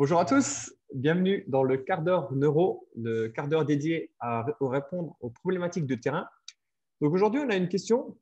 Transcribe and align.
Bonjour 0.00 0.18
à 0.18 0.24
tous, 0.24 0.74
bienvenue 0.94 1.44
dans 1.46 1.62
le 1.62 1.76
quart 1.76 2.00
d'heure 2.00 2.32
neuro, 2.32 2.88
le 2.96 3.28
quart 3.28 3.48
d'heure 3.48 3.66
dédié 3.66 4.10
à 4.18 4.46
répondre 4.58 5.14
aux 5.20 5.28
problématiques 5.28 5.84
de 5.84 5.94
terrain. 5.94 6.26
Donc 7.02 7.12
aujourd'hui, 7.12 7.42
on 7.44 7.50
a 7.50 7.56
une 7.56 7.68
question. 7.68 8.18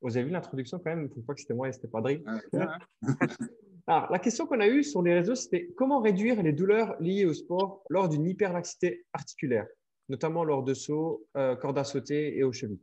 Vous 0.00 0.16
avez 0.16 0.26
vu 0.26 0.32
l'introduction 0.32 0.78
quand 0.78 0.90
même, 0.90 1.08
une 1.14 1.22
fois 1.22 1.36
que 1.36 1.40
c'était 1.40 1.54
moi 1.54 1.68
et 1.68 1.72
c'était 1.72 1.86
pas 1.86 2.00
Dri. 2.00 2.24
Alors, 3.86 4.10
la 4.10 4.18
question 4.18 4.48
qu'on 4.48 4.58
a 4.58 4.66
eue 4.66 4.82
sur 4.82 5.00
les 5.00 5.14
réseaux, 5.14 5.36
c'était 5.36 5.68
comment 5.76 6.00
réduire 6.00 6.42
les 6.42 6.52
douleurs 6.52 6.96
liées 7.00 7.24
au 7.24 7.34
sport 7.34 7.84
lors 7.88 8.08
d'une 8.08 8.26
hyperlaxité 8.26 9.06
articulaire, 9.12 9.68
notamment 10.08 10.42
lors 10.42 10.64
de 10.64 10.74
sauts, 10.74 11.24
euh, 11.36 11.54
cordes 11.54 11.78
à 11.78 11.84
sauter 11.84 12.36
et 12.36 12.42
aux 12.42 12.52
chevilles. 12.52 12.82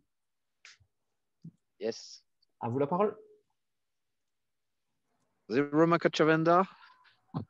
Yes. 1.82 2.24
À 2.62 2.70
vous 2.70 2.80
la 2.80 2.88
parole. 2.88 3.18
Roma 5.50 5.98
Chavenda 6.14 6.64
euh, 7.36 7.42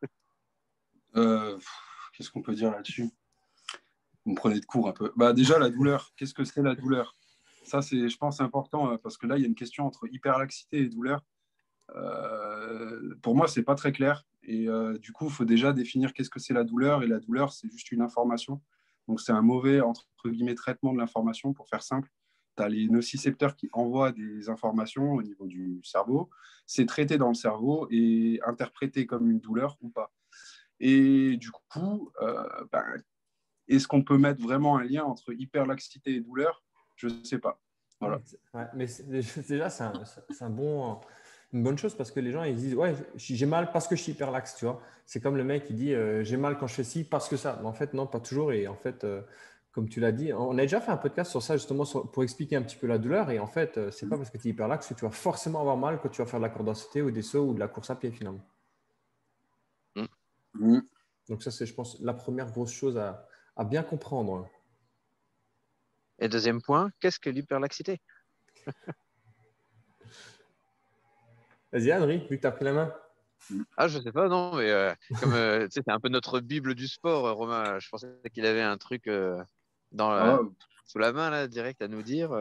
Qu'est-ce 1.13 2.31
qu'on 2.31 2.41
peut 2.41 2.54
dire 2.54 2.72
là-dessus? 2.72 3.09
Vous 4.26 4.31
me 4.31 4.36
prenez 4.36 4.59
de 4.59 4.66
court 4.66 4.88
un 4.90 4.94
peu. 4.94 5.12
Bah, 5.16 5.34
déjà, 5.34 5.58
la 5.58 5.70
douleur. 5.70 6.12
Qu'est-ce 6.17 6.34
que 6.34 6.44
c'est 6.44 6.62
la 6.62 6.76
douleur? 6.76 7.16
Ça, 7.63 7.81
c'est, 7.81 8.09
je 8.09 8.17
pense, 8.17 8.41
important 8.41 8.91
euh, 8.91 8.98
parce 8.98 9.17
que 9.17 9.27
là, 9.27 9.38
il 9.38 9.41
y 9.41 9.44
a 9.45 9.48
une 9.48 9.55
question 9.55 9.86
entre 9.86 10.08
hyperlaxité 10.12 10.80
et 10.80 10.90
douleur. 10.90 11.23
Euh, 11.95 13.16
pour 13.22 13.36
moi, 13.36 13.48
c'est 13.48 13.64
pas 13.64 13.76
très 13.76 13.91
clair. 13.91 14.26
Et 14.44 14.67
du 15.00 15.12
coup, 15.12 15.26
il 15.26 15.31
faut 15.31 15.45
déjà 15.45 15.73
définir 15.73 16.14
qu'est-ce 16.14 16.30
que 16.30 16.40
c'est 16.40 16.53
la 16.53 16.64
douleur. 16.64 17.03
Et 17.03 17.08
la 17.08 17.20
douleur, 17.20 17.53
c'est 17.53 17.70
juste 17.70 17.91
une 17.91 18.02
information. 18.02 18.62
Donc, 19.08 19.22
c'est 19.22 19.31
un 19.31 19.41
mauvais, 19.41 19.81
entre 19.81 20.08
guillemets, 20.26 20.55
traitement 20.55 20.94
de 20.94 20.98
l'information, 20.98 21.53
pour 21.53 21.67
faire 21.67 21.84
simple. 21.84 22.09
Tu 22.58 22.64
as 22.64 22.70
les 22.70 22.88
nocicepteurs 22.88 23.55
qui 23.55 23.70
envoient 23.73 24.12
des 24.12 24.50
informations 24.50 25.14
au 25.14 25.22
niveau 25.22 25.45
du 25.45 25.80
cerveau. 25.84 26.30
C'est 26.66 26.86
traité 26.86 27.17
dans 27.17 27.28
le 27.28 27.36
cerveau 27.36 27.88
et 27.91 28.39
interprété 28.45 29.06
comme 29.06 29.30
une 29.30 29.39
douleur 29.39 29.78
ou 29.81 29.89
pas. 29.89 30.12
Et 30.80 31.38
du 31.38 31.52
coup, 31.52 32.11
euh, 32.22 32.44
ben, 32.72 32.83
est-ce 33.67 33.88
qu'on 33.88 34.03
peut 34.03 34.17
mettre 34.17 34.41
vraiment 34.41 34.77
un 34.77 34.83
lien 34.83 35.03
entre 35.03 35.33
hyperlaxité 35.33 36.16
et 36.16 36.22
douleur? 36.22 36.63
Je 36.95 37.08
ne 37.08 37.23
sais 37.23 37.39
pas. 37.39 37.61
Voilà. 37.99 38.22
mais 38.73 38.85
déjà, 39.47 39.69
c'est 39.69 39.83
un, 39.83 40.50
bon, 40.50 41.00
une 41.52 41.63
bonne 41.63 41.77
chose 41.77 41.95
parce 41.95 42.11
que 42.11 42.22
les 42.22 42.31
gens 42.31 42.44
ils 42.44 42.55
disent 42.55 42.75
Ouais, 42.75 42.95
j'ai 43.16 43.45
mal 43.45 43.72
parce 43.72 43.88
que 43.88 43.95
je 43.97 44.03
suis 44.03 44.13
hyperlaxe. 44.13 44.55
Tu 44.55 44.66
vois, 44.66 44.81
c'est 45.05 45.19
comme 45.19 45.35
le 45.35 45.44
mec 45.44 45.66
qui 45.66 45.73
dit 45.73 45.94
euh, 45.94 46.23
J'ai 46.23 46.38
mal 46.38 46.57
quand 46.57 46.67
je 46.67 46.75
fais 46.75 46.83
ci 46.85 47.03
parce 47.03 47.27
que 47.27 47.35
ça. 47.35 47.59
Mais 47.61 47.67
en 47.67 47.73
fait, 47.73 47.94
non, 47.94 48.07
pas 48.07 48.22
toujours. 48.22 48.53
Et 48.53 48.67
en 48.67 48.75
fait, 48.75 49.03
euh, 49.03 49.22
comme 49.73 49.89
tu 49.89 50.00
l'as 50.00 50.13
dit, 50.13 50.31
on 50.31 50.57
a 50.57 50.61
déjà 50.61 50.80
fait 50.80 50.91
un 50.91 50.97
podcast 50.97 51.30
sur 51.30 51.44
ça 51.44 51.57
justement 51.57 51.83
pour 51.85 52.23
expliquer 52.23 52.55
un 52.55 52.61
petit 52.61 52.77
peu 52.77 52.88
la 52.88 52.97
douleur. 52.97 53.31
Et 53.31 53.39
en 53.39 53.47
fait, 53.47 53.91
c'est 53.91 54.07
pas 54.07 54.16
parce 54.16 54.30
que 54.30 54.38
tu 54.38 54.47
es 54.47 54.52
hyperlaxe 54.52 54.88
que 54.88 54.94
tu 54.94 55.03
vas 55.03 55.11
forcément 55.11 55.59
avoir 55.59 55.75
mal 55.75 56.00
quand 56.02 56.09
tu 56.09 56.22
vas 56.22 56.27
faire 56.27 56.39
de 56.39 56.45
la 56.45 56.52
à 56.52 57.00
ou 57.02 57.11
des 57.11 57.22
sauts 57.22 57.47
ou 57.47 57.53
de 57.53 57.59
la 57.59 57.67
course 57.67 57.89
à 57.89 57.95
pied 57.95 58.11
finalement. 58.11 58.45
Mm. 60.60 60.82
Donc 61.30 61.42
ça, 61.44 61.52
c'est, 61.52 61.66
je 61.66 61.74
pense, 61.74 62.00
la 62.02 62.14
première 62.14 62.52
grosse 62.52 62.74
chose 62.74 62.98
à, 62.98 63.26
bien 63.66 63.84
comprendre. 63.84 64.48
Et 66.20 66.30
deuxième 66.30 66.62
point, 66.62 66.92
qu'est-ce 67.00 67.20
que 67.20 67.30
l'hyperlaxité? 67.30 68.02
Vas-y, 71.72 71.94
Henri, 71.94 72.18
vu 72.30 72.38
que 72.38 72.42
tu 72.42 72.48
as 72.48 72.52
pris 72.52 72.66
la 72.66 72.74
main. 72.74 72.94
Ah, 73.78 73.88
je 73.88 74.00
sais 74.00 74.12
pas, 74.12 74.28
non, 74.28 74.56
mais 74.56 74.70
euh, 74.70 74.94
comme 75.20 75.34
euh, 75.34 75.68
c'est 75.70 75.88
un 75.88 76.00
peu 76.00 76.10
notre 76.10 76.40
Bible 76.40 76.76
du 76.76 76.88
sport, 76.88 77.28
euh, 77.28 77.34
Romain, 77.34 77.80
je 77.80 77.90
pensais 77.90 78.10
qu'il 78.34 78.46
avait 78.46 78.62
un 78.62 78.78
truc 78.78 79.10
dans 79.92 80.12
ah 80.12 80.40
sous 80.86 80.98
la 80.98 81.14
main, 81.14 81.30
là, 81.30 81.48
direct 81.48 81.82
à 81.82 81.88
nous 81.88 82.02
dire. 82.02 82.32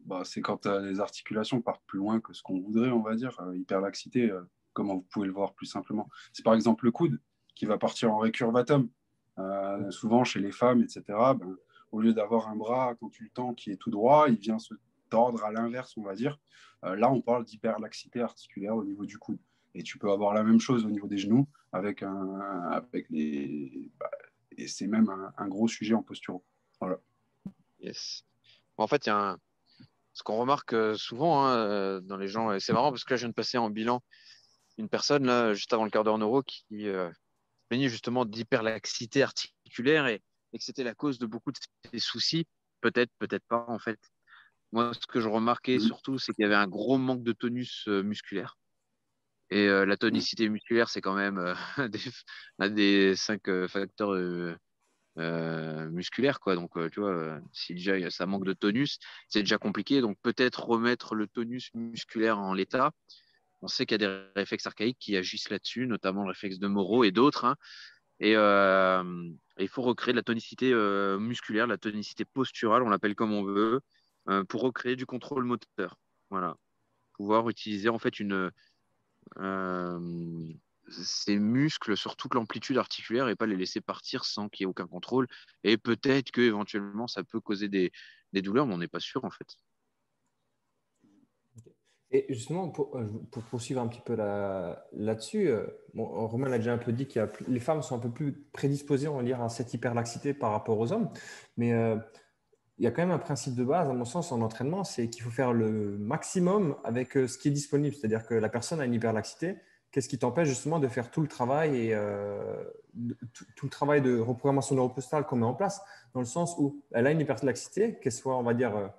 Bah, 0.00 0.22
c'est 0.24 0.40
quand 0.40 0.66
les 0.66 1.00
articulations 1.00 1.60
partent 1.60 1.84
plus 1.86 1.98
loin 1.98 2.20
que 2.20 2.32
ce 2.32 2.42
qu'on 2.42 2.60
voudrait, 2.60 2.90
on 2.90 3.02
va 3.02 3.14
dire. 3.14 3.38
hyperlaxité, 3.54 4.32
comment 4.74 4.96
vous 4.96 5.06
pouvez 5.10 5.26
le 5.26 5.32
voir 5.32 5.54
plus 5.54 5.66
simplement. 5.66 6.08
C'est 6.32 6.44
par 6.44 6.54
exemple 6.54 6.84
le 6.84 6.90
coude 6.90 7.18
qui 7.54 7.64
va 7.64 7.78
partir 7.78 8.12
en 8.12 8.18
récurvatum. 8.18 8.90
Euh, 9.38 9.90
souvent 9.90 10.22
chez 10.22 10.40
les 10.40 10.52
femmes, 10.52 10.82
etc., 10.82 11.02
ben, 11.08 11.56
au 11.90 12.00
lieu 12.00 12.12
d'avoir 12.12 12.48
un 12.48 12.56
bras 12.56 12.94
quand 13.00 13.08
tu 13.08 13.24
le 13.24 13.30
tends 13.30 13.54
qui 13.54 13.70
est 13.70 13.76
tout 13.76 13.90
droit, 13.90 14.26
il 14.28 14.36
vient 14.36 14.58
se 14.58 14.74
tordre 15.10 15.44
à 15.44 15.52
l'inverse, 15.52 15.96
on 15.96 16.02
va 16.02 16.14
dire. 16.14 16.38
Euh, 16.84 16.96
là, 16.96 17.10
on 17.10 17.20
parle 17.20 17.44
d'hyperlaxité 17.44 18.20
articulaire 18.20 18.76
au 18.76 18.84
niveau 18.84 19.06
du 19.06 19.18
coude. 19.18 19.38
Et 19.74 19.82
tu 19.82 19.98
peux 19.98 20.10
avoir 20.10 20.34
la 20.34 20.44
même 20.44 20.60
chose 20.60 20.84
au 20.84 20.90
niveau 20.90 21.08
des 21.08 21.18
genoux 21.18 21.48
avec, 21.72 22.02
un, 22.02 22.70
avec 22.70 23.08
les. 23.10 23.90
Bah, 23.98 24.10
et 24.56 24.68
c'est 24.68 24.86
même 24.86 25.10
un, 25.36 25.48
gros 25.48 25.66
sujet 25.66 25.94
en 25.94 26.02
posture. 26.02 26.40
Voilà. 26.80 27.00
Yes. 27.80 28.24
En 28.76 28.86
fait, 28.86 29.06
il 29.06 29.08
y 29.08 29.12
a 29.12 29.36
ce 30.12 30.22
qu'on 30.22 30.36
remarque 30.36 30.74
euh, 30.74 30.94
souvent 30.94 31.44
hein, 31.44 32.00
dans 32.02 32.16
les 32.16 32.28
gens, 32.28 32.52
et 32.52 32.60
c'est 32.60 32.72
marrant 32.72 32.90
parce 32.90 33.02
que 33.02 33.12
là, 33.12 33.16
je 33.16 33.22
viens 33.22 33.30
de 33.30 33.34
passer 33.34 33.58
en 33.58 33.68
bilan 33.68 34.00
une 34.78 34.88
personne, 34.88 35.26
là, 35.26 35.54
juste 35.54 35.72
avant 35.72 35.84
le 35.84 35.90
quart 35.90 36.04
d'heure 36.04 36.18
neuro, 36.18 36.42
qui 36.42 36.64
euh, 36.88 37.10
plaignait 37.68 37.88
justement 37.88 38.24
d'hyperlaxité 38.24 39.22
articulaire 39.22 40.06
et, 40.06 40.20
que 40.52 40.62
c'était 40.62 40.84
la 40.84 40.94
cause 40.94 41.18
de 41.18 41.26
beaucoup 41.26 41.50
de 41.50 41.58
ses 41.90 41.98
soucis. 41.98 42.46
Peut-être, 42.80 43.10
peut-être 43.18 43.44
pas, 43.48 43.64
en 43.68 43.78
fait. 43.78 43.98
Moi, 44.72 44.92
ce 44.94 45.06
que 45.06 45.20
je 45.20 45.28
remarquais 45.28 45.76
mmh. 45.76 45.80
surtout, 45.80 46.18
c'est 46.18 46.32
qu'il 46.32 46.42
y 46.42 46.46
avait 46.46 46.54
un 46.54 46.68
gros 46.68 46.96
manque 46.96 47.24
de 47.24 47.32
tonus 47.32 47.84
euh, 47.88 48.02
musculaire. 48.02 48.56
Et 49.50 49.66
euh, 49.68 49.84
la 49.84 49.96
tonicité 49.96 50.48
musculaire, 50.48 50.88
c'est 50.88 51.00
quand 51.00 51.14
même 51.14 51.54
des, 51.90 52.00
un 52.58 52.70
des 52.70 53.16
cinq 53.16 53.42
facteurs 53.66 54.14
musculaires. 55.16 56.40
Quoi. 56.40 56.54
Donc, 56.54 56.72
tu 56.92 57.00
vois, 57.00 57.40
si 57.52 57.74
déjà 57.74 58.10
ça 58.10 58.26
manque 58.26 58.44
de 58.44 58.52
tonus, 58.52 58.98
c'est 59.28 59.40
déjà 59.40 59.58
compliqué. 59.58 60.00
Donc, 60.00 60.18
peut-être 60.22 60.64
remettre 60.64 61.14
le 61.14 61.26
tonus 61.26 61.70
musculaire 61.74 62.38
en 62.38 62.54
l'état 62.54 62.92
on 63.64 63.68
sait 63.68 63.86
qu'il 63.86 64.00
y 64.00 64.04
a 64.04 64.08
des 64.08 64.26
réflexes 64.36 64.66
archaïques 64.66 64.98
qui 65.00 65.16
agissent 65.16 65.48
là-dessus, 65.48 65.86
notamment 65.86 66.22
le 66.22 66.28
réflexe 66.28 66.58
de 66.58 66.66
Moreau 66.66 67.02
et 67.02 67.12
d'autres. 67.12 67.46
Hein. 67.46 67.56
Et 68.20 68.32
il 68.32 69.68
faut 69.68 69.82
recréer 69.82 70.12
de 70.12 70.18
la 70.18 70.22
tonicité 70.22 70.74
musculaire, 71.18 71.66
la 71.66 71.78
tonicité 71.78 72.26
posturale, 72.26 72.82
on 72.82 72.90
l'appelle 72.90 73.14
comme 73.14 73.32
on 73.32 73.42
veut, 73.42 73.80
pour 74.48 74.60
recréer 74.60 74.96
du 74.96 75.06
contrôle 75.06 75.44
moteur. 75.44 75.96
Voilà. 76.28 76.56
Pouvoir 77.14 77.48
utiliser 77.48 77.88
en 77.88 77.98
fait 77.98 78.20
une, 78.20 78.50
ces 80.90 81.38
muscles 81.38 81.96
sur 81.96 82.16
toute 82.16 82.34
l'amplitude 82.34 82.76
articulaire 82.76 83.28
et 83.28 83.34
pas 83.34 83.46
les 83.46 83.56
laisser 83.56 83.80
partir 83.80 84.26
sans 84.26 84.50
qu'il 84.50 84.64
y 84.64 84.64
ait 84.64 84.66
aucun 84.66 84.86
contrôle. 84.86 85.26
Et 85.62 85.78
peut-être 85.78 86.30
que 86.32 86.42
éventuellement 86.42 87.06
ça 87.06 87.24
peut 87.24 87.40
causer 87.40 87.68
des 87.68 87.92
douleurs, 88.34 88.66
mais 88.66 88.74
on 88.74 88.78
n'est 88.78 88.88
pas 88.88 89.00
sûr 89.00 89.24
en 89.24 89.30
fait. 89.30 89.56
Et 92.14 92.26
justement, 92.28 92.68
pour, 92.68 92.96
euh, 92.96 93.08
poursuivre 93.50 93.80
un 93.80 93.88
petit 93.88 94.00
peu 94.00 94.14
là-dessus, 94.14 95.48
euh, 95.48 95.66
Romain 95.96 96.48
l'a 96.48 96.58
déjà 96.58 96.72
un 96.72 96.78
peu 96.78 96.92
dit 96.92 97.08
que 97.08 97.28
les 97.48 97.58
femmes 97.58 97.82
sont 97.82 97.96
un 97.96 97.98
peu 97.98 98.08
plus 98.08 98.32
prédisposées, 98.52 99.08
on 99.08 99.16
va 99.16 99.24
dire, 99.24 99.42
à 99.42 99.48
cette 99.48 99.74
hyperlaxité 99.74 100.32
par 100.32 100.52
rapport 100.52 100.78
aux 100.78 100.92
hommes. 100.92 101.10
Mais 101.56 101.72
euh, 101.72 101.96
il 102.78 102.84
y 102.84 102.86
a 102.86 102.92
quand 102.92 103.02
même 103.02 103.10
un 103.10 103.18
principe 103.18 103.56
de 103.56 103.64
base, 103.64 103.90
à 103.90 103.92
mon 103.92 104.04
sens, 104.04 104.30
en 104.30 104.42
entraînement, 104.42 104.84
c'est 104.84 105.10
qu'il 105.10 105.24
faut 105.24 105.30
faire 105.30 105.52
le 105.52 105.98
maximum 105.98 106.76
avec 106.84 107.14
ce 107.14 107.36
qui 107.36 107.48
est 107.48 107.50
disponible. 107.50 107.96
C'est-à-dire 107.96 108.24
que 108.24 108.34
la 108.34 108.48
personne 108.48 108.80
a 108.80 108.84
une 108.84 108.94
hyperlaxité. 108.94 109.56
Qu'est-ce 109.90 110.08
qui 110.08 110.18
t'empêche 110.18 110.46
justement 110.46 110.78
de 110.78 110.86
faire 110.86 111.10
tout 111.10 111.20
le 111.20 111.28
travail 111.28 111.76
et 111.76 111.98
tout, 113.32 113.66
le 113.66 113.70
travail 113.70 114.02
de 114.02 114.20
reprogrammation 114.20 114.76
neuropostale 114.76 115.24
qu'on 115.26 115.36
met 115.36 115.46
en 115.46 115.54
place, 115.54 115.82
dans 116.14 116.20
le 116.20 116.26
sens 116.26 116.54
où 116.58 116.80
elle 116.92 117.08
a 117.08 117.10
une 117.10 117.20
hyperlaxité, 117.20 117.98
qu'elle 118.00 118.12
soit, 118.12 118.36
on 118.36 118.42
va 118.44 118.54
dire, 118.54 118.92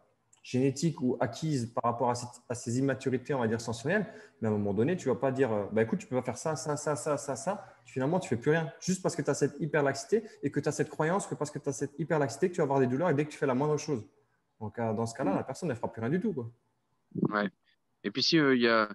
génétique 0.45 1.01
ou 1.01 1.17
acquise 1.19 1.73
par 1.73 1.91
rapport 1.91 2.11
à, 2.11 2.56
ces 2.56 2.78
immaturités, 2.78 3.33
on 3.33 3.39
va 3.39 3.47
dire, 3.47 3.59
sensorielles. 3.59 4.06
Mais 4.39 4.47
à 4.47 4.51
un 4.51 4.53
moment 4.53 4.75
donné, 4.75 4.95
tu 4.95 5.09
ne 5.09 5.13
vas 5.16 5.19
pas 5.19 5.31
dire, 5.31 5.51
euh, 5.51 5.66
bah, 5.72 5.81
écoute, 5.81 5.97
tu 5.97 6.06
peux 6.06 6.16
pas 6.16 6.22
faire 6.22 6.38
ça, 6.38 6.56
ça, 6.56 6.78
ça, 6.78 6.95
ça, 6.95 7.17
ça, 7.17 7.35
ça. 7.35 7.66
Finalement, 7.83 8.19
tu 8.19 8.28
ne 8.28 8.29
fais 8.29 8.41
plus 8.41 8.51
rien. 8.51 8.72
Juste 8.79 9.01
parce 9.01 9.16
que 9.16 9.23
tu 9.23 9.29
as 9.31 9.33
cette 9.33 9.59
hyperlaxité 9.59 10.23
et 10.44 10.51
que 10.51 10.59
tu 10.59 10.69
as 10.69 10.72
cette 10.72 10.89
croyance 10.89 11.25
que 11.25 11.33
parce 11.33 11.50
que 11.50 11.57
tu 11.57 11.67
as 11.67 11.73
cette 11.73 11.97
hyperlaxité, 11.97 12.50
que 12.50 12.53
tu 12.53 12.57
vas 12.59 12.66
avoir 12.66 12.79
des 12.79 12.85
douleurs 12.85 13.09
et 13.09 13.16
dès 13.16 13.25
que 13.25 13.31
tu 13.31 13.39
fais 13.39 13.47
la 13.47 13.56
moindre 13.56 13.78
chose. 13.78 14.03
Donc, 14.59 14.77
euh, 14.77 14.94
dans 14.94 15.07
ce 15.07 15.15
cas-là, 15.15 15.33
la 15.33 15.44
personne 15.44 15.68
ne 15.68 15.74
fera 15.74 15.92
plus 15.92 16.00
rien 16.00 16.12
du 16.12 16.21
tout. 16.21 16.31
Quoi. 16.31 16.51
Ouais. 17.30 17.50
Et 18.03 18.12
puis, 18.12 18.21
si 18.21 18.38
euh, 18.38 18.56
il 18.56 18.62
y 18.62 18.68
a 18.68 18.88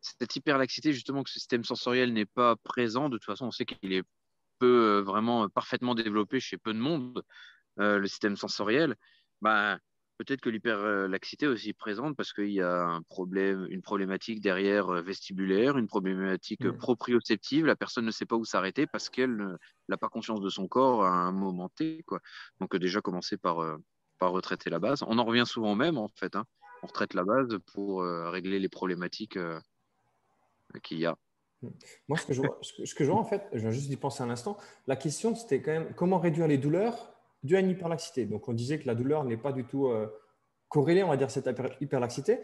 cette 0.00 0.34
hyperlaxité, 0.34 0.94
justement, 0.94 1.22
que 1.22 1.28
ce 1.28 1.38
système 1.38 1.64
sensoriel 1.64 2.14
n'est 2.14 2.24
pas 2.24 2.56
présent, 2.56 3.10
de 3.10 3.18
toute 3.18 3.26
façon, 3.26 3.44
on 3.44 3.50
sait 3.50 3.66
qu'il 3.66 3.92
est 3.92 4.04
peu 4.58 5.00
vraiment 5.00 5.50
parfaitement 5.50 5.94
développé 5.94 6.40
chez 6.40 6.56
peu 6.56 6.72
de 6.72 6.78
monde, 6.78 7.22
le 7.76 8.06
système 8.06 8.36
sensoriel. 8.36 8.96
Bah, 9.42 9.78
Peut-être 10.18 10.40
que 10.40 10.48
l'hyperlaxité 10.48 11.44
est 11.44 11.48
aussi 11.48 11.74
présente 11.74 12.16
parce 12.16 12.32
qu'il 12.32 12.50
y 12.50 12.62
a 12.62 12.84
un 12.84 13.02
problème, 13.02 13.66
une 13.70 13.82
problématique 13.82 14.40
derrière 14.40 14.88
euh, 14.88 15.02
vestibulaire, 15.02 15.76
une 15.76 15.88
problématique 15.88 16.64
euh, 16.64 16.72
proprioceptive. 16.72 17.66
La 17.66 17.76
personne 17.76 18.06
ne 18.06 18.10
sait 18.10 18.24
pas 18.24 18.36
où 18.36 18.44
s'arrêter 18.44 18.86
parce 18.86 19.10
qu'elle 19.10 19.58
n'a 19.88 19.96
pas 19.98 20.08
conscience 20.08 20.40
de 20.40 20.48
son 20.48 20.68
corps 20.68 21.04
à 21.04 21.10
un 21.10 21.32
moment 21.32 21.68
T. 21.68 22.02
Quoi. 22.06 22.20
Donc 22.60 22.74
euh, 22.74 22.78
déjà 22.78 23.02
commencer 23.02 23.36
par, 23.36 23.78
par 24.18 24.32
retraiter 24.32 24.70
la 24.70 24.78
base. 24.78 25.02
On 25.06 25.18
en 25.18 25.24
revient 25.24 25.44
souvent 25.46 25.74
même 25.74 25.98
en 25.98 26.08
fait. 26.08 26.34
Hein. 26.34 26.46
On 26.82 26.86
retraite 26.86 27.12
la 27.12 27.24
base 27.24 27.58
pour 27.74 28.02
régler 28.02 28.58
les 28.58 28.68
problématiques 28.68 29.38
qu'il 30.82 30.98
y 30.98 31.06
a. 31.06 31.16
Mmh. 31.62 31.68
Moi, 32.08 32.18
ce 32.18 32.26
que, 32.26 32.32
je 32.34 32.40
vois, 32.42 32.58
ce 32.62 32.94
que 32.94 33.04
je 33.04 33.10
vois 33.10 33.20
en 33.20 33.24
fait, 33.24 33.42
je 33.52 33.60
viens 33.60 33.70
juste 33.70 33.88
d'y 33.88 33.96
penser 33.96 34.22
un 34.22 34.28
instant, 34.28 34.58
la 34.86 34.94
question 34.94 35.34
c'était 35.34 35.62
quand 35.62 35.72
même 35.72 35.94
comment 35.94 36.18
réduire 36.18 36.46
les 36.46 36.58
douleurs 36.58 37.15
dû 37.46 37.56
à 37.56 37.60
une 37.60 37.70
hyperlaxité. 37.70 38.26
Donc, 38.26 38.48
on 38.48 38.52
disait 38.52 38.78
que 38.78 38.86
la 38.86 38.94
douleur 38.94 39.24
n'est 39.24 39.36
pas 39.36 39.52
du 39.52 39.64
tout 39.64 39.86
euh, 39.86 40.06
corrélée, 40.68 41.02
on 41.02 41.08
va 41.08 41.16
dire, 41.16 41.30
cette 41.30 41.48
hyperlaxité. 41.80 42.40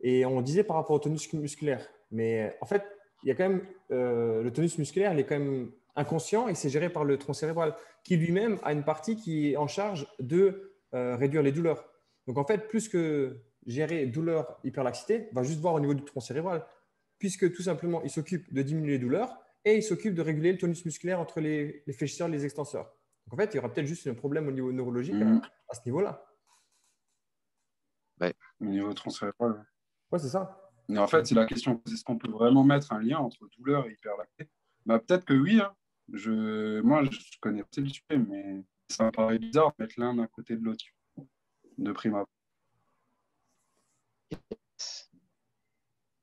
Et 0.00 0.24
on 0.24 0.40
disait 0.40 0.64
par 0.64 0.76
rapport 0.76 0.96
au 0.96 0.98
tonus 0.98 1.32
musculaire. 1.32 1.86
Mais 2.10 2.56
en 2.60 2.66
fait, 2.66 2.84
il 3.24 3.28
y 3.28 3.32
a 3.32 3.34
quand 3.34 3.48
même 3.48 3.62
euh, 3.90 4.42
le 4.42 4.52
tonus 4.52 4.78
musculaire, 4.78 5.12
il 5.12 5.18
est 5.18 5.24
quand 5.24 5.38
même 5.38 5.72
inconscient 5.96 6.48
et 6.48 6.54
c'est 6.54 6.68
géré 6.68 6.90
par 6.90 7.04
le 7.04 7.16
tronc 7.18 7.32
cérébral, 7.32 7.74
qui 8.02 8.16
lui-même 8.16 8.58
a 8.62 8.72
une 8.72 8.84
partie 8.84 9.16
qui 9.16 9.52
est 9.52 9.56
en 9.56 9.66
charge 9.66 10.06
de 10.18 10.74
euh, 10.94 11.16
réduire 11.16 11.42
les 11.42 11.52
douleurs. 11.52 11.88
Donc 12.26 12.38
en 12.38 12.44
fait, 12.44 12.68
plus 12.68 12.88
que 12.88 13.40
gérer 13.66 14.06
douleur, 14.06 14.60
hyperlaxité, 14.64 15.28
va 15.32 15.42
juste 15.42 15.60
voir 15.60 15.74
au 15.74 15.80
niveau 15.80 15.94
du 15.94 16.04
tronc 16.04 16.20
cérébral, 16.20 16.66
puisque 17.18 17.52
tout 17.52 17.62
simplement, 17.62 18.02
il 18.02 18.10
s'occupe 18.10 18.52
de 18.52 18.62
diminuer 18.62 18.92
les 18.92 18.98
douleurs 18.98 19.38
et 19.64 19.76
il 19.76 19.82
s'occupe 19.82 20.14
de 20.14 20.22
réguler 20.22 20.52
le 20.52 20.58
tonus 20.58 20.84
musculaire 20.84 21.20
entre 21.20 21.40
les, 21.40 21.82
les 21.86 21.92
fléchisseurs 21.94 22.28
et 22.28 22.32
les 22.32 22.44
extenseurs. 22.44 22.94
Donc 23.26 23.34
en 23.34 23.36
fait, 23.42 23.52
il 23.52 23.56
y 23.56 23.58
aura 23.58 23.72
peut-être 23.72 23.86
juste 23.86 24.06
un 24.06 24.14
problème 24.14 24.48
au 24.48 24.50
niveau 24.52 24.72
neurologique 24.72 25.14
Mhm. 25.14 25.40
à, 25.42 25.72
à 25.72 25.74
ce 25.74 25.80
niveau-là. 25.86 26.24
Au 28.60 28.64
niveau 28.64 28.92
tronc 28.94 29.10
cérébral. 29.10 29.66
Ouais, 30.10 30.18
c'est 30.18 30.28
ça. 30.28 30.70
Mais 30.88 30.98
en 30.98 31.06
fait, 31.06 31.26
c'est 31.26 31.34
la 31.34 31.46
question 31.46 31.82
est-ce 31.86 32.04
qu'on 32.04 32.16
peut 32.18 32.30
vraiment 32.30 32.62
mettre 32.64 32.92
un 32.92 33.00
lien 33.00 33.18
entre 33.18 33.48
douleur 33.58 33.86
et 33.88 33.92
hyperlacté 33.92 34.48
bah, 34.86 34.98
Peut-être 34.98 35.24
que 35.24 35.34
oui. 35.34 35.60
hein. 35.60 35.74
Je, 36.12 36.80
moi, 36.82 37.02
je 37.04 37.18
connais 37.40 37.62
pas 37.62 37.68
le 37.80 37.88
sujet, 37.88 38.18
mais 38.28 38.62
ça 38.88 39.04
me 39.06 39.10
paraît 39.10 39.38
bizarre 39.38 39.72
de 39.78 39.82
mettre 39.82 39.98
l'un 39.98 40.14
d'un 40.14 40.26
côté 40.26 40.56
de 40.56 40.62
l'autre. 40.62 40.84
De 41.78 41.92
prime 41.92 42.14
abord. 42.14 42.28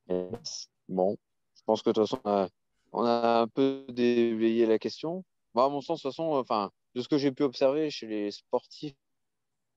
Yes. 0.08 0.70
Bon, 0.88 1.18
je 1.56 1.62
pense 1.66 1.82
que 1.82 1.90
de 1.90 1.94
toute 1.94 2.04
façon, 2.10 2.22
on 2.24 2.30
a, 2.32 2.50
on 2.94 3.04
a 3.06 3.42
un 3.42 3.48
peu 3.48 3.86
délayé 3.90 4.66
la 4.66 4.78
question. 4.80 5.24
Moi, 5.54 5.66
à 5.66 5.70
mon 5.70 5.82
sens, 5.82 6.00
de 6.00 6.04
toute 6.04 6.12
façon, 6.12 6.32
enfin, 6.34 6.72
de 6.96 7.02
ce 7.02 7.08
que 7.08 7.18
j'ai 7.18 7.32
pu 7.32 7.44
observer 7.44 7.90
chez 7.90 8.08
les 8.08 8.32
sportifs, 8.32 8.96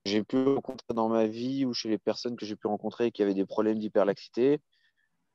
j'ai 0.05 0.23
pu 0.23 0.37
rencontrer 0.43 0.93
dans 0.93 1.09
ma 1.09 1.25
vie 1.27 1.65
ou 1.65 1.73
chez 1.73 1.89
les 1.89 1.97
personnes 1.97 2.35
que 2.35 2.45
j'ai 2.45 2.55
pu 2.55 2.67
rencontrer 2.67 3.11
qui 3.11 3.23
avaient 3.23 3.33
des 3.33 3.45
problèmes 3.45 3.79
d'hyperlaxité, 3.79 4.59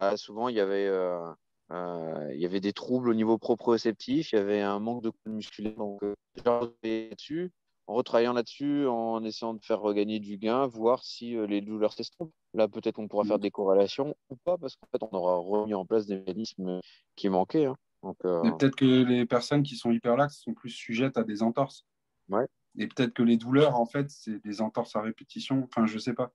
euh, 0.02 0.16
souvent 0.16 0.48
il 0.48 0.56
y 0.56 0.60
avait, 0.60 0.86
euh, 0.86 1.32
euh, 1.72 2.30
il 2.34 2.40
y 2.40 2.46
avait 2.46 2.60
des 2.60 2.72
troubles 2.72 3.10
au 3.10 3.14
niveau 3.14 3.38
proprioceptif, 3.38 4.32
il 4.32 4.36
y 4.36 4.38
avait 4.38 4.60
un 4.62 4.78
manque 4.78 5.02
de 5.02 5.12
musculaire. 5.26 5.74
Donc, 5.76 6.02
euh, 6.02 6.14
j'ai 6.36 6.42
retravaillé 6.42 7.10
dessus, 7.14 7.52
en 7.86 7.94
retravaillant 7.94 8.32
là-dessus, 8.32 8.86
en 8.86 9.22
essayant 9.24 9.54
de 9.54 9.64
faire 9.64 9.80
regagner 9.80 10.20
du 10.20 10.38
gain, 10.38 10.66
voir 10.66 11.04
si 11.04 11.36
euh, 11.36 11.46
les 11.46 11.60
douleurs 11.60 11.92
s'estompent. 11.92 12.32
Là, 12.54 12.66
peut-être 12.68 12.98
on 12.98 13.08
pourra 13.08 13.24
faire 13.24 13.38
des 13.38 13.50
corrélations 13.50 14.14
ou 14.30 14.36
pas, 14.36 14.56
parce 14.58 14.76
qu'en 14.76 14.86
fait, 14.92 15.02
on 15.02 15.16
aura 15.16 15.36
remis 15.36 15.74
en 15.74 15.84
place 15.84 16.06
des 16.06 16.16
mécanismes 16.16 16.80
qui 17.16 17.28
manquaient. 17.28 17.66
hein. 17.66 17.76
Donc, 18.02 18.16
euh, 18.24 18.42
Et 18.44 18.50
peut-être 18.52 18.76
que 18.76 18.84
les 18.84 19.26
personnes 19.26 19.62
qui 19.62 19.76
sont 19.76 19.90
hyperlaxes 19.90 20.38
sont 20.38 20.54
plus 20.54 20.70
sujettes 20.70 21.18
à 21.18 21.24
des 21.24 21.42
entorses. 21.42 21.86
Ouais. 22.28 22.46
Et 22.78 22.86
peut-être 22.86 23.12
que 23.12 23.22
les 23.22 23.36
douleurs, 23.36 23.76
en 23.76 23.86
fait, 23.86 24.08
c'est 24.10 24.38
des 24.38 24.60
entorses 24.60 24.96
à 24.96 25.02
répétition. 25.02 25.64
Enfin, 25.64 25.86
je 25.86 25.98
sais 25.98 26.14
pas. 26.14 26.32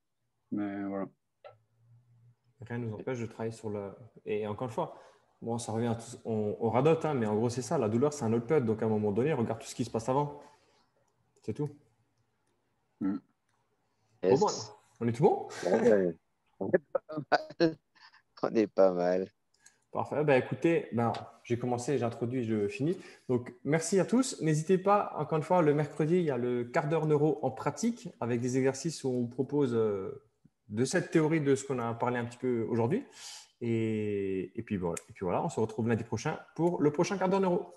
Mais 0.51 0.83
voilà. 0.83 1.07
Rien 2.61 2.77
ne 2.77 2.87
nous 2.87 2.95
empêche 2.95 3.19
de 3.19 3.25
travailler 3.25 3.51
sur 3.51 3.69
le. 3.69 3.91
Et 4.25 4.47
encore 4.47 4.67
une 4.67 4.73
fois, 4.73 4.95
bon, 5.41 5.57
ça 5.57 5.71
revient 5.71 5.87
à 5.87 5.95
tout... 5.95 6.17
on, 6.25 6.57
on 6.59 6.69
radote, 6.69 7.05
hein, 7.05 7.13
mais 7.13 7.25
en 7.25 7.35
gros, 7.35 7.49
c'est 7.49 7.61
ça. 7.61 7.77
La 7.77 7.89
douleur, 7.89 8.13
c'est 8.13 8.25
un 8.25 8.33
autre 8.33 8.47
peuple. 8.47 8.65
Donc, 8.65 8.81
à 8.81 8.85
un 8.85 8.89
moment 8.89 9.11
donné, 9.11 9.33
regarde 9.33 9.59
tout 9.59 9.67
ce 9.67 9.75
qui 9.75 9.85
se 9.85 9.91
passe 9.91 10.09
avant. 10.09 10.41
C'est 11.41 11.53
tout. 11.53 11.69
Bon, 13.01 13.19
bon, 14.23 14.47
on 14.99 15.07
est 15.07 15.11
tout 15.11 15.23
bon? 15.23 15.47
On 16.59 16.69
est 16.69 16.79
pas 16.91 17.19
mal. 17.31 17.77
On 18.41 18.49
est 18.55 18.67
pas 18.67 18.93
mal. 18.93 19.29
Parfait. 19.95 20.25
Ben, 20.25 20.37
écoutez, 20.43 20.89
ben, 20.91 21.13
j'ai 21.45 21.57
commencé, 21.57 21.97
j'ai 21.97 22.03
introduit, 22.03 22.43
je 22.43 22.67
finis. 22.67 22.97
Donc, 23.29 23.53
merci 23.63 23.97
à 23.97 24.03
tous. 24.03 24.41
N'hésitez 24.41 24.77
pas, 24.77 25.13
encore 25.15 25.37
une 25.37 25.43
fois, 25.45 25.61
le 25.61 25.73
mercredi, 25.73 26.15
il 26.15 26.23
y 26.23 26.31
a 26.31 26.37
le 26.37 26.65
quart 26.65 26.89
d'heure 26.89 27.05
neuro 27.05 27.39
en 27.43 27.49
pratique 27.49 28.09
avec 28.19 28.41
des 28.41 28.57
exercices 28.57 29.05
où 29.05 29.09
on 29.09 29.25
propose 29.25 29.73
euh, 29.73 30.21
de 30.67 30.83
cette 30.83 31.11
théorie 31.11 31.39
de 31.39 31.55
ce 31.55 31.63
qu'on 31.63 31.79
a 31.79 31.93
parlé 31.93 32.17
un 32.17 32.25
petit 32.25 32.37
peu 32.37 32.65
aujourd'hui. 32.69 33.05
Et, 33.61 34.51
et, 34.59 34.63
puis, 34.63 34.75
voilà. 34.75 35.01
et 35.09 35.13
puis 35.13 35.23
voilà, 35.23 35.41
on 35.41 35.47
se 35.47 35.61
retrouve 35.61 35.87
lundi 35.87 36.03
prochain 36.03 36.37
pour 36.57 36.81
le 36.81 36.91
prochain 36.91 37.17
quart 37.17 37.29
d'heure 37.29 37.39
neuro. 37.39 37.73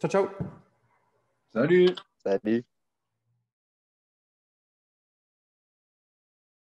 Ciao, 0.00 0.10
ciao. 0.10 0.28
Salut 1.52 1.90
Salut. 2.24 2.64